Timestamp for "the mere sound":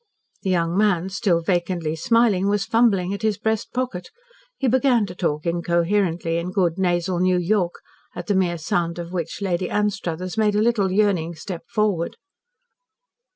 8.25-8.97